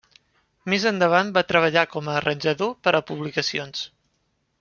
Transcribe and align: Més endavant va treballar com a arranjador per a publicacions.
Més 0.73 0.85
endavant 0.91 1.29
va 1.35 1.43
treballar 1.51 1.83
com 1.91 2.09
a 2.09 2.15
arranjador 2.21 2.73
per 2.89 2.95
a 2.97 3.03
publicacions. 3.11 3.85